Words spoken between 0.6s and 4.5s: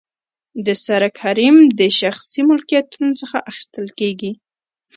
د سرک حریم د شخصي ملکیتونو څخه اخیستل کیږي